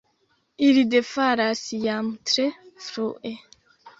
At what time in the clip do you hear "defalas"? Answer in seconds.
0.93-1.61